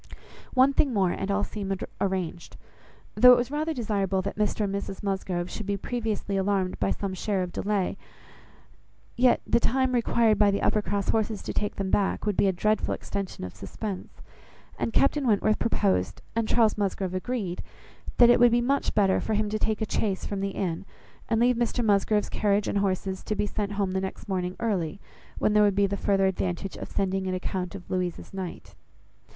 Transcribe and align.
One 0.55 0.73
thing 0.73 0.93
more, 0.95 1.11
and 1.11 1.29
all 1.29 1.43
seemed 1.43 1.83
arranged. 2.01 2.57
Though 3.13 3.33
it 3.33 3.37
was 3.37 3.51
rather 3.51 3.71
desirable 3.71 4.23
that 4.23 4.35
Mr 4.35 4.61
and 4.61 4.73
Mrs 4.73 5.03
Musgrove 5.03 5.47
should 5.47 5.67
be 5.67 5.77
previously 5.77 6.37
alarmed 6.37 6.79
by 6.79 6.89
some 6.89 7.13
share 7.13 7.43
of 7.43 7.51
delay; 7.51 7.99
yet 9.15 9.41
the 9.45 9.59
time 9.59 9.91
required 9.91 10.39
by 10.39 10.49
the 10.49 10.63
Uppercross 10.63 11.09
horses 11.09 11.43
to 11.43 11.53
take 11.53 11.75
them 11.75 11.91
back, 11.91 12.25
would 12.25 12.35
be 12.35 12.47
a 12.47 12.51
dreadful 12.51 12.95
extension 12.95 13.43
of 13.43 13.53
suspense; 13.53 14.23
and 14.79 14.91
Captain 14.91 15.27
Wentworth 15.27 15.59
proposed, 15.59 16.23
and 16.35 16.47
Charles 16.47 16.79
Musgrove 16.79 17.13
agreed, 17.13 17.61
that 18.17 18.31
it 18.31 18.39
would 18.39 18.49
be 18.51 18.59
much 18.59 18.95
better 18.95 19.21
for 19.21 19.35
him 19.35 19.49
to 19.51 19.59
take 19.59 19.83
a 19.83 19.85
chaise 19.87 20.25
from 20.25 20.39
the 20.39 20.49
inn, 20.49 20.83
and 21.29 21.39
leave 21.39 21.57
Mr 21.57 21.85
Musgrove's 21.85 22.27
carriage 22.27 22.67
and 22.67 22.79
horses 22.79 23.21
to 23.21 23.35
be 23.35 23.45
sent 23.45 23.73
home 23.73 23.91
the 23.91 24.01
next 24.01 24.27
morning 24.27 24.55
early, 24.59 24.99
when 25.37 25.53
there 25.53 25.61
would 25.61 25.75
be 25.75 25.85
the 25.85 25.95
farther 25.95 26.25
advantage 26.25 26.75
of 26.75 26.89
sending 26.89 27.27
an 27.27 27.35
account 27.35 27.75
of 27.75 27.87
Louisa's 27.91 28.33
night. 28.33 28.73